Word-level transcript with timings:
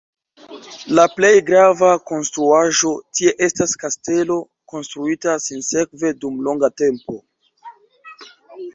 La 0.99 1.03
plej 1.17 1.33
grava 1.49 1.89
konstruaĵo 2.11 2.95
tie 3.19 3.35
estas 3.49 3.77
kastelo, 3.85 4.41
konstruita 4.75 5.39
sinsekve 5.51 6.15
dum 6.25 6.45
longa 6.51 6.75
tempo. 6.85 7.23